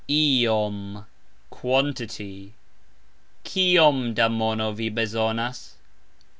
"iom", 0.09 1.05
quantity. 1.51 2.55
"Kiom" 3.43 4.15
da 4.15 4.29
mono 4.29 4.71
vi 4.71 4.89
bezonas? 4.89 5.75